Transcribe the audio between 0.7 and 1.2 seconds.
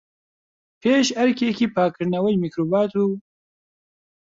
پێش